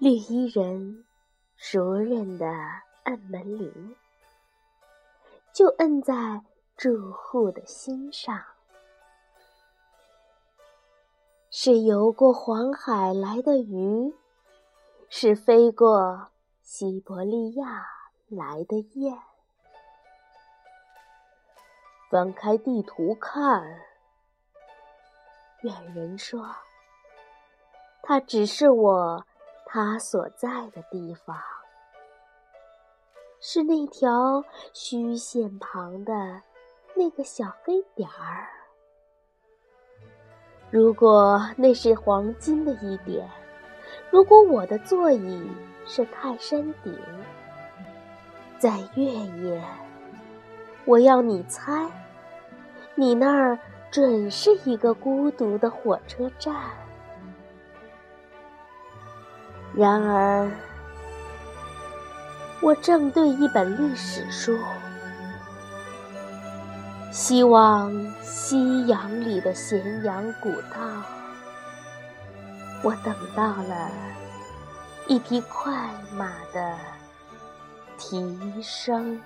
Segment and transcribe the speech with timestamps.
[0.00, 1.04] 绿衣人
[1.56, 2.46] 熟认的
[3.02, 3.94] 按门铃，
[5.52, 6.40] 就摁在
[6.74, 8.42] 住户的心上。
[11.50, 14.14] 是游过黄海来的鱼，
[15.10, 16.30] 是飞过
[16.62, 17.86] 西伯利亚
[18.28, 19.18] 来的雁。
[22.08, 23.82] 翻开地图看，
[25.60, 26.56] 远人说，
[28.02, 29.26] 它只是我。
[29.72, 31.36] 他所在的地方
[33.38, 36.42] 是那条虚线旁的
[36.96, 38.48] 那个小黑点儿。
[40.72, 43.30] 如果那是黄金的一点，
[44.10, 45.48] 如果我的座椅
[45.86, 46.92] 是泰山顶，
[48.58, 49.64] 在月夜，
[50.84, 51.88] 我要你猜，
[52.96, 53.56] 你那儿
[53.88, 56.56] 准是一个孤独的火车站。
[59.74, 60.50] 然而，
[62.60, 64.58] 我正对一本历史书，
[67.12, 70.78] 希望夕阳里的咸阳古道。
[72.82, 73.90] 我等到了
[75.06, 75.72] 一匹快
[76.14, 76.76] 马的
[77.96, 79.20] 蹄声。